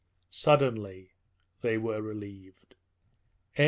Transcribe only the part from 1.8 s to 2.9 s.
relieved.